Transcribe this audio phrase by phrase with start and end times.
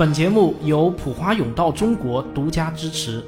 [0.00, 3.22] 本节目由普华永道中国独家支持，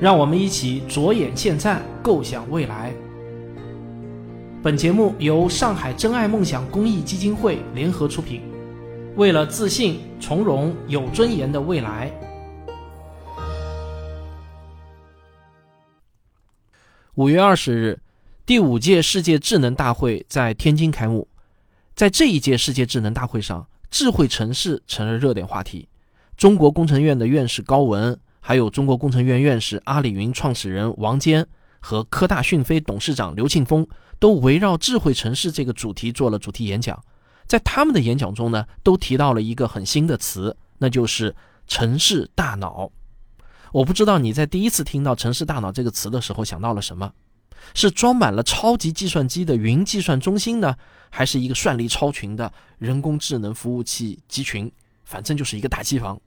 [0.00, 2.94] 让我们一起着眼现在，构想未来。
[4.62, 8.40] 本节目由上海真爱梦想公益基金会联合出品，
[9.16, 12.10] 为了自信、从容、有尊严的未来。
[17.16, 18.00] 五月二十日，
[18.46, 21.28] 第五届世界智能大会在天津开幕。
[21.94, 25.86] 在这一届世界智能大会上，智慧城市成了热点话题。
[26.36, 31.46] 中国工程院的院士高文，还有中国工程院院士阿里云创始人王坚
[31.80, 33.86] 和科大讯飞董事长刘庆峰，
[34.18, 37.02] 都围绕智慧城市这个主题做了主题演讲。
[37.46, 41.34] 在他们的演讲中呢，都提到了一个很新的词，那就是
[41.66, 42.90] 城市大脑。
[43.72, 47.12] 我不知道你在第一次听到“城市大脑”这个词的时候想到了什么？
[47.74, 50.76] 是装满了超级计算机的云计算中心呢，
[51.10, 54.70] 还是一个算力超群的人工智能服务器集群？
[55.04, 56.20] 反正就是一个大机房，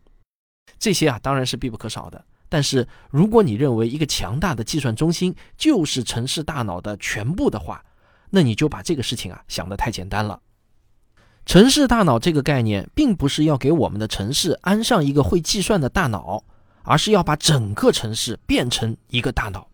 [0.80, 2.23] 这些啊当然是必不可少的。
[2.49, 7.84] 但是如果你认为一个强大的计算中心就是城市大脑的全部的话，
[8.30, 10.39] 那你就把这个事情啊想得太简单了。
[11.45, 16.44] 城市大脑这个概念，并不是要给我们的城市安上一个会计算的大脑，
[16.84, 19.69] 而是要把整个城市变成一个大脑。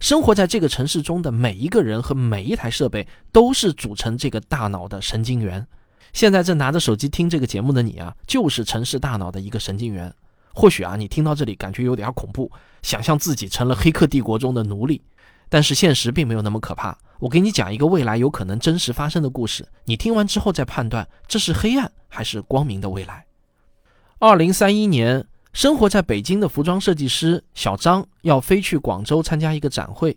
[0.00, 5.66] 生活在这个城市中的每一个人和每一台设备，都是组成这个大脑的神经元。
[6.12, 10.12] 现在正拿着手机听这个节目的你啊，就是城市大脑的一个神经元。
[10.54, 12.50] 或许啊，你听到这里感觉有点恐怖，
[12.82, 15.00] 想象自己成了黑客帝国中的奴隶。
[15.48, 16.98] 但是现实并没有那么可怕。
[17.20, 23.24] 我给你讲一个未来有可能真实发生的故事，你听完之后再判断这是黑暗还是光明的未来。
[24.18, 30.16] 二零三一年，生活在北京的服装设计师小张要飞去广州参加一个展会，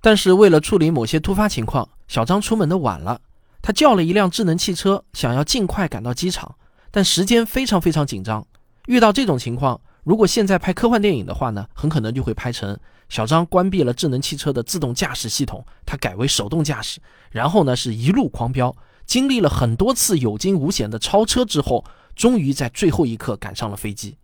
[0.00, 3.20] 但是为了处理某些突发情况，小张出门的晚了。
[3.62, 6.56] 他叫了一辆智能汽车，想要尽快赶到机场，
[6.90, 8.44] 但时间非常非常紧张。
[8.86, 12.76] 遇到这种情况，如果现在拍科幻电影的话呢，很可能就会拍成
[13.08, 18.74] 小张关闭了智能汽车的自动驾驶系统，他改为手动驾驶，然后呢是一路狂飙，
[19.06, 21.84] 经历了很多次有惊无险的超车之后，
[22.16, 24.18] 终于在最后一刻赶上了飞机。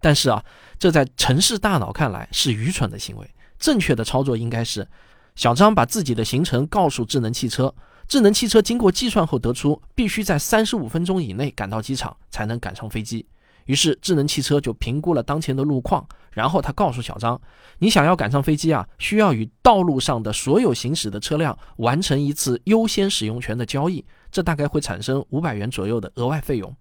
[0.00, 0.44] 但是啊，
[0.78, 3.28] 这在城市大脑看来是愚蠢的行为。
[3.58, 4.86] 正确的操作应该是，
[5.34, 7.74] 小张把自己的行程告诉智能汽车。
[8.06, 13.26] 智能汽车经过计算后得出，必须在三十五分钟以内赶到机场才能赶上飞机。
[13.66, 17.40] 于是智能汽车就评估了当前的路况，然后他告诉小张
[17.80, 26.76] ：“你想要赶上飞机啊，需要与道路上的所有行驶的车辆完成一次优先使用权的交易，这大概会产生五百元左右的额外费用。”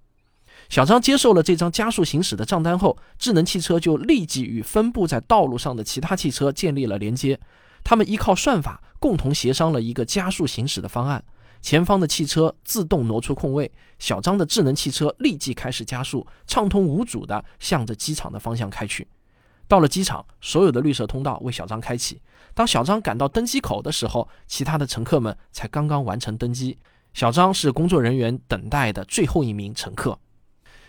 [0.67, 7.39] 小张接受了这张加速行驶的账单后，智能汽车就立即与分布在道路上的其他汽车建立了连接。
[7.83, 11.21] 他们依靠算法共同协商了一个加速行驶的方案，
[11.61, 13.69] 前方的汽车自动挪出空位，
[13.99, 19.05] 小张的智能汽车立即开始加速，畅通无阻地向着机场的方向开去。
[19.67, 22.21] 到了机场，所有的绿色通道为小张开启。
[22.53, 26.77] 当小张赶到登机口的时候，其他的乘客们才刚刚完成登机。
[27.13, 30.17] 小张是工作人员等待的最后一名乘客。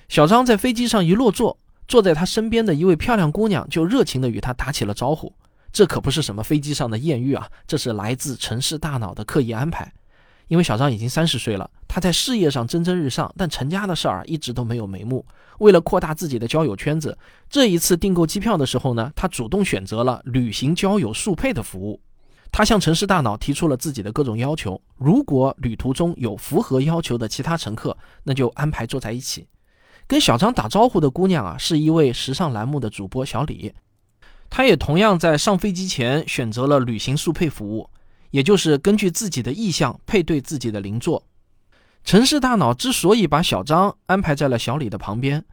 [0.09, 1.59] 小张在飞机上一落座，
[1.89, 5.35] 坐在他身边的一位漂亮姑娘就热情地与他打起了招呼。
[5.75, 9.93] 这可不是什么飞机上的艳遇啊，这是来自城市大脑的刻意安排。
[10.47, 15.27] 因为小张已经三十岁了，他在事业上蒸蒸日上，但成家的事儿一直都没有眉目。
[15.59, 17.19] 为了扩大自己的交友圈子，
[17.51, 22.01] 这一次订购机票的时候呢，他主动选择了旅行交友速配的服务。
[22.53, 29.49] 他向城市大脑提出了自己的各种要求，如果旅途中有符合要求的其他乘客，那就安排坐在一起。
[30.07, 33.75] 跟小张打招呼的姑娘啊，是一位时尚栏目的主播小李。
[34.57, 37.91] 他也同样在上飞机前选择了旅行速配服务，
[38.31, 41.25] 也就是根据自己的意向配对自己的邻座。
[42.05, 45.45] 城市大脑之所以把小张安排在了小李的旁边，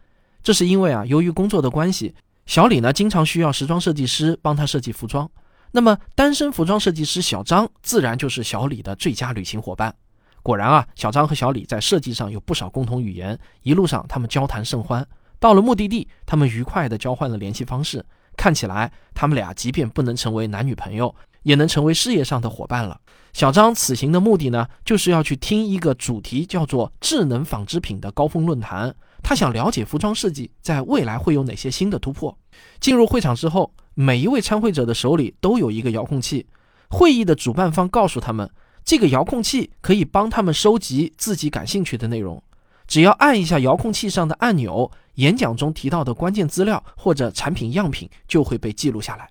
[0.44, 2.14] 这是因为啊，由于工作的关系，
[2.46, 5.28] 小李呢经常需要时装设计师帮他设计服装。
[5.72, 9.96] 那么单身服装设计师小张自然就是小李的最佳旅行伙伴。
[10.44, 15.04] 果然啊，小张和小李在设计上有不少共同语言，一路上他们交谈甚欢。
[15.40, 18.06] 到了目的地，他们愉快地交换了联系方式。
[18.38, 23.00] 看起来，他们俩即便不能成为男女朋友，也能成为事业上的伙伴了。
[23.34, 28.94] 小张此行的目的呢，就是要去听一个主题叫做“智能纺织品”的高峰论坛。
[29.24, 32.38] 他想了解服装设计在未来会有哪些新的突破。
[32.80, 36.48] 进入会场之后，每一位参会者的手里都有一个遥控器。
[36.90, 38.50] 会议的主办方告诉他们，
[38.84, 42.44] 这个遥控器可以帮他们收集自己感兴趣的内容。
[42.92, 49.30] 只要按一下遥控器上的按钮，演讲中提到的关键资料或者产品样品就会被记录下来。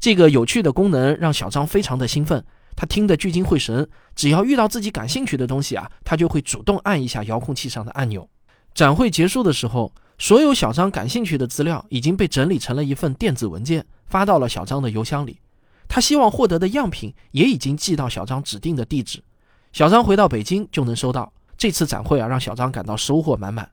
[0.00, 2.42] 这个有趣的功能让小张非常的兴奋，
[2.74, 3.86] 他听得聚精会神。
[4.14, 8.26] 只要遇到自己感兴趣的东西啊，他就会主动按一下遥控器上的按钮。
[8.72, 15.38] 展会结束的时候，所有小张感兴趣的资料已经被整理成了一份电子文件，发到了小张的邮箱里。
[15.86, 19.22] 他希望获得的样品也已经寄到小张指定的地址。
[19.74, 21.30] 小张回到北京就能收到。
[21.56, 23.70] 这次展会啊，让小张感到收获满满。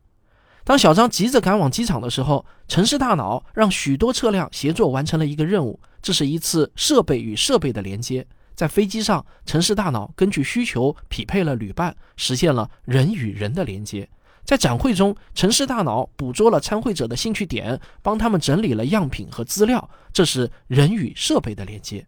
[0.63, 8.25] 当小张急着赶往机场的时候，城市大脑让许多车辆协作完成了一个任务，这是一次设备与设备的连接。
[8.55, 14.07] 在飞机上，城市大脑根据需求匹配了旅伴，实现了人与人的连接。
[14.45, 22.05] 在展会中，城市大脑捕捉了参会者的兴趣点，帮他们整理了样品和资料，这是人与设备的连接。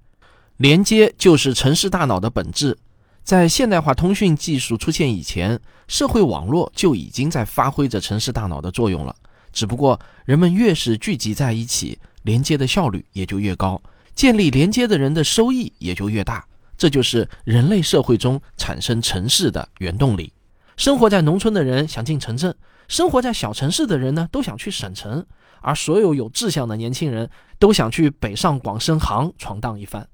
[0.57, 2.77] 连接就是城市大脑的本质。
[3.25, 9.15] 在现代化通讯技术出现以前，社会网络就已经在发挥着城市大脑的作用了。
[9.51, 13.81] 只不过，人们越是聚集在一起，连接的效率也就越高，
[14.13, 16.45] 建立连接的人的收益也就越大。
[16.77, 20.31] 这就是人类社会中产生城市的原动力。
[20.77, 22.55] 生活在农村的人想进城镇，
[22.87, 25.25] 生活在小城市的人呢都想去省城，
[25.61, 27.27] 而所有有志向的年轻人
[27.57, 30.07] 都想去北上广深杭闯荡一番。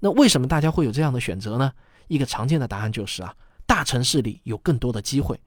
[0.00, 1.70] 那为什么大家会有这样的选择呢？
[2.08, 3.34] 一个常见的答案就是啊，
[3.66, 5.40] 大城市里有更多的机会。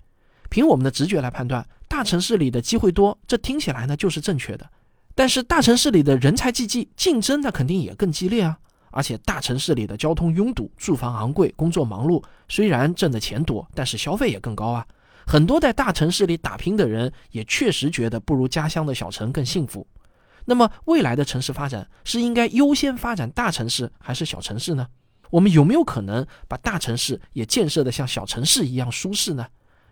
[0.50, 4.70] 凭我们的直觉来判断，大城市里的机会多，这听起来呢就是正确的。
[5.14, 8.58] 但是大城市里的人才济济，竞争那肯定也更激烈啊。
[8.92, 14.84] 而且大城市里的交通拥堵、住房昂贵、工作忙碌，虽然挣的钱多，但是消费也更高啊。
[15.28, 19.86] 很多在大城市里打拼的人，也确实觉得不如家乡的小城更幸福。
[20.46, 24.88] 那么未来的城市发展是应该优先发展大城市还是小城市呢？
[25.30, 29.46] 我们有没有可能把大城市也建设的像小城市一样舒适呢？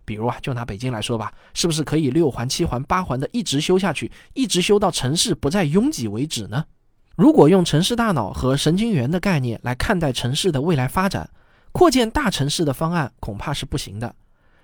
[0.06, 6.66] 比如啊，就拿北京来说吧，是不是可以六环、七环、八环的一直修下去，一直修到城市不再拥挤为止呢？
[7.16, 11.30] 如果用城市大脑和神经元的概念来看待城市的未来发展，
[11.72, 14.16] 扩建大城市的方案恐怕是不行的，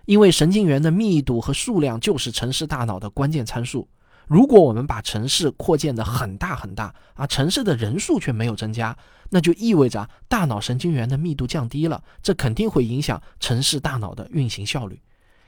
[0.06, 3.88] 因为神经元的密度和数量就是城市大脑的关键参数。
[4.28, 8.96] 如果我们把城市扩建的很大很大，而城市的人数却没有增加，
[9.30, 15.00] 那就意味着大脑神经元的密度降低了，这肯定会影响城市大脑的运行效率。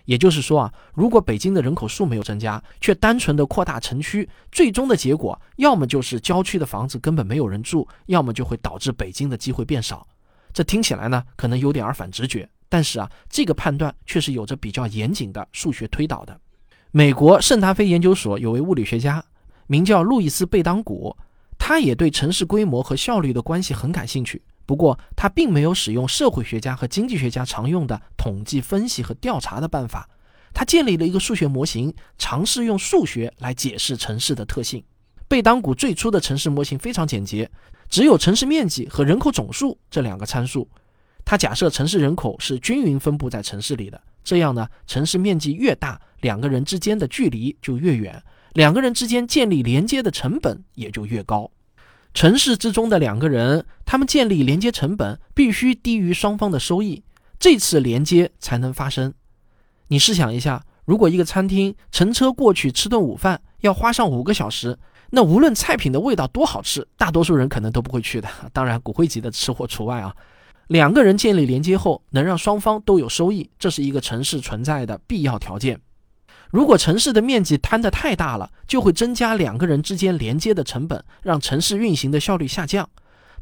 [0.06, 10.08] 也就是说啊，如果北京的人口数没有增加，却单纯的扩大城区，最终的结果要么就是郊区的房子根本没有人住，要么就会导致北京的机会变少。
[10.54, 16.40] 这听起来呢，可能有点儿反直觉，但是啊，这个判断却是有着比较严谨的数学推导的。
[16.98, 19.22] 美国圣达菲研究所有位物理学家，
[19.68, 21.14] 名叫路易斯·贝当古，
[21.58, 24.42] 他也对城市规模和效率的关系很感兴趣。
[24.66, 30.10] 不过，他并没有使用社会学家和经济学家常用的统计分析和调查的办法，
[30.54, 34.82] 他建立了一个数学模型，尝试用数学来解释城市的特性。
[35.28, 37.52] 贝当古最初的城市模型非常简洁，
[37.90, 40.66] 只有城市面积和人口总数这两个参数。
[41.26, 44.00] 他假设城市人口是均匀分布在城市里的。
[44.24, 48.24] 这样呢，城市面积越大，两个人之间的距离就越远，
[48.54, 51.52] 两个人之间建立连接的成本也就越高。
[52.14, 57.04] 城市之中的两个人，他们建立连接成本必须低于双方的收益，
[57.38, 59.14] 这次连接才能发生。
[59.90, 64.80] 你试想一下，如果一个餐厅乘车过去吃顿午饭要花上五个小时，
[65.12, 68.28] 那无论菜品的味道多好吃，大多数人可能都不会去的。
[68.52, 70.16] 当然，骨灰级的吃货除外啊。
[70.68, 75.80] 两个人建立连接后，能让双方都有收益，这是一个城市存在的必要条件。
[76.52, 82.90] 如果城市的面积摊得太大了，就会增加两个人之间连接的成本，让城市运行的效率下降。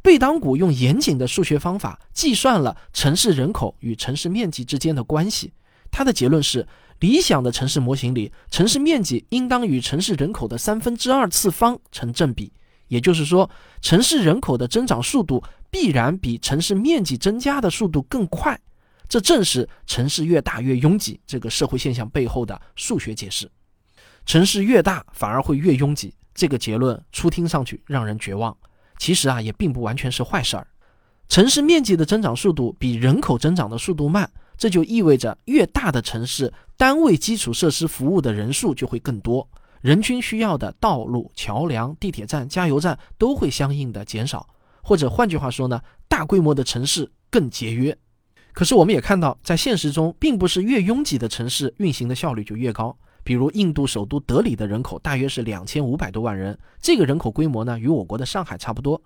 [0.02, 5.54] 贝当古用严谨的数学方法计算了城市人口与城市面积之间的关系，
[5.92, 6.68] 他的结论是：
[7.00, 12.52] 理想的城市模型里，城市面积应当与城市人口的三分之二次方成正比。
[12.90, 13.50] 也就是说，
[13.82, 15.42] 城市人口的增长速度
[15.74, 18.58] 必然比城市面积增加的速度更快，
[19.10, 23.50] 这正是城市越大越拥挤这个社会现象背后的数学解释。
[24.24, 28.56] 城市越大反而会越拥挤，这个结论初听上去让人绝望，
[29.00, 30.68] 其实啊也并不完全是坏事儿。
[31.28, 39.50] 城市面积的增长速度比人口增长的速度慢，这就意味着越大的城市，单位基础设施服务的人数就会更多。
[39.82, 44.48] 人均需要的道路、桥梁、地铁站、加油站都会相应的减少，
[44.84, 47.98] 或者换句话说呢，大规模的城市更节约。
[48.52, 52.96] 可是我们也看到，在现实中，并不是越拥挤的城市运行的效率就越高。
[53.24, 59.02] 比如印度首都德里的人口大约是两千五百多万人，这个人口规模呢，与我国的上海差不多。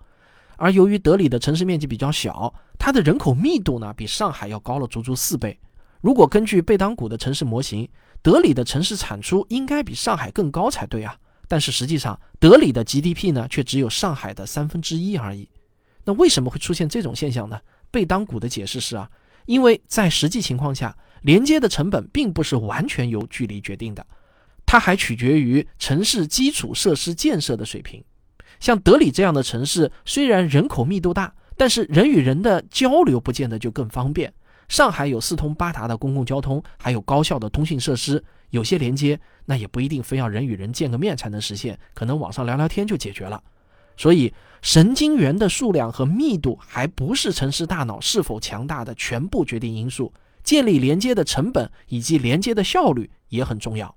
[0.56, 5.56] 而由于德里的城市面积比较小，它的人口密度呢，比上海要高了足足四倍。
[6.00, 7.88] 如果根据贝当古的城市模型，
[8.20, 11.16] 德里的城市产出应该比上海更高才对啊，
[11.46, 15.48] 但是实际上德里的 GDP 呢却只有上海的三分之一而已。
[16.08, 17.60] 那为什么会出现这种现象呢？
[17.90, 19.10] 贝当古的解释是啊，
[19.44, 24.06] 因为在实际情况下，连接的成本并不是完全由距离决定的，
[24.64, 28.02] 它还取决于城市基础设施建设的水平。
[28.58, 34.32] 像德里这样的城市，虽然人口密度大，但是人与人的交流不见得就更方便。
[34.66, 43.42] 上海有四通八达的公共交通，还有高效的通信设施，有些连接那也不一定非要人与人见个面才能实现，可能网上聊聊天就解决了。
[43.98, 50.12] 所以，神经元的数量和密度还不是城市大脑是否强大的全部决定因素，
[50.42, 53.94] 建立连接的成本以及连接的效率也很重要。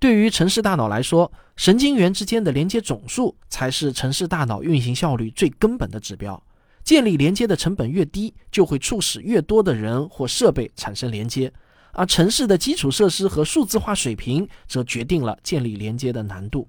[0.00, 6.42] 对于城市大脑来说，神经元之间的连接总数才是城市大脑运行效率最根本的指标。
[6.82, 11.50] 建立连接的成本越低，就会促使越多的人或设备产生连接，
[11.92, 16.68] 而城市的基础设施和数字化水平则决定了建立连接的难度。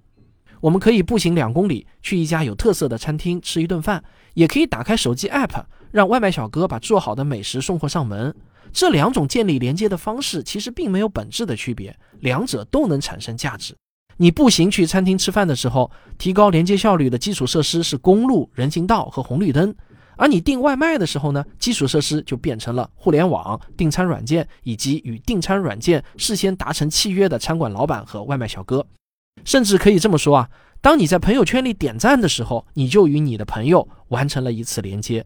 [0.66, 4.04] 我们可以步行两公里去一家有特色的餐厅吃一顿饭，
[4.34, 8.36] 也可以打开手机 App 让外卖小哥把做好的美食送货上门。
[8.74, 13.76] 这两种建立连接的方式其实并没有本质的区别，两者都能产生价值。
[14.18, 19.72] 你步行去餐厅吃饭的时候，提高连接效率的基础设施是公路、人行道和红绿灯。
[20.18, 28.84] 而你订外卖的时候呢，基础设施就变成了互联网、订餐软件以及与订餐软件事先达成契约的餐馆老板和外卖小哥。
[29.44, 30.50] 甚至可以这么说啊，
[30.82, 35.24] 当你在朋友圈里点赞的时候，你就与你的朋友完成了一次连接；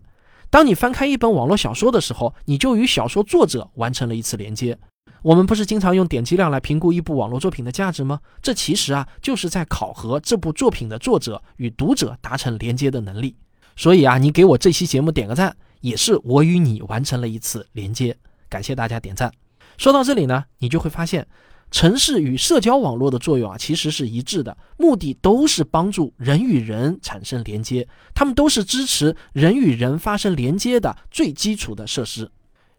[0.50, 4.78] 当你翻开一本网络小说的时候，你就与小说作者完成了一次连接。
[5.22, 8.20] 我们不是经常用点击量来评估一部网络作品的价值吗？
[8.42, 13.36] 这其实啊，就是在考核这部作品的作者与读者达成连接的能力。
[13.76, 18.16] 所以啊，你给我这期节目点个赞，也是我与你完成了一次连接。
[18.48, 19.32] 感谢大家点赞。
[19.78, 21.28] 说到这里呢，你就会发现，
[21.72, 32.32] 城市与社交网络的作用啊，其实是一致的，目的都是帮助人与人产生连接，它们都是支持人与人发生连接的最基础的设施。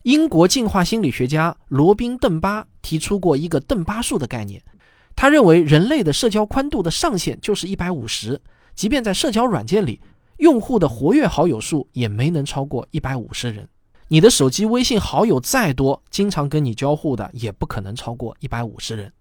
[0.03, 4.63] 英国进化心理学家罗宾·邓巴提出过一个邓巴数的概念，
[5.15, 8.41] 他认为人类的社交宽度的上限就是一百五十，
[8.75, 10.01] 即便在社交软件里。
[10.39, 13.69] 用户的活跃好友数也没能超过一百五十人，
[14.13, 19.13] 你的手机微信好友再多，经常跟你交互的也不可能超过一百五十人。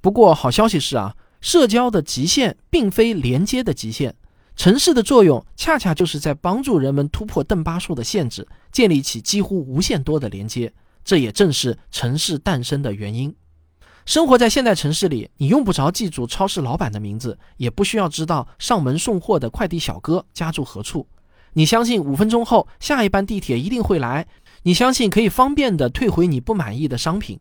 [0.00, 4.16] 不过好消息是啊，社交的极限并非连接的极限，
[4.56, 10.72] 城市的作用恰恰就是在帮助人们突破邓巴数的限制，建立起几乎无限多的连接。
[11.04, 13.32] 这也正是城市诞生的原因。
[14.04, 21.06] 生活在现代城市里，你用不着记住超市老板的名字，也不需要知道上门送货的快递小哥家住何处。
[21.54, 24.26] 你相信五分钟后下一班地铁一定会来，
[24.62, 27.38] 你相信可以方便地退回你不满意的商品，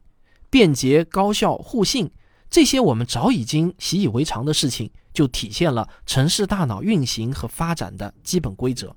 [0.49, 2.11] 便捷、高效、互信，
[2.49, 8.93] 这些我们早已经习以为常的事情，就体现了城市大脑运行和发展的基本规则。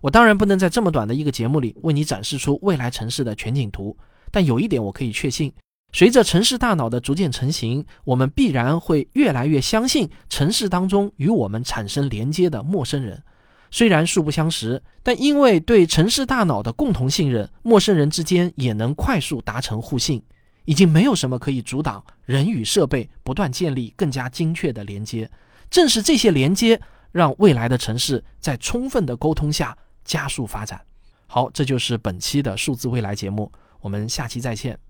[0.00, 3.96] 我当然不能在这么短的一个节目里为你展示出未来城市的全景图，
[4.30, 5.52] 但有一点我可以确信。
[5.92, 13.22] 随着城市大脑的逐渐成型，我们必然会越来越相信城市当中与我们产生连接的陌生人。
[13.70, 20.22] 虽然素不相识，但因为对城市大脑的共同信任，陌生人之间也能快速达成互信。
[20.64, 25.30] 已经没有什么可以阻挡人与设备不断建立更加精确的连接。
[25.70, 26.80] 正是这些连接，
[27.12, 30.80] 让未来的城市在充分的沟通下加速发展。
[31.28, 34.85] 好，这就是本期的数字未来节目，我们下期再见。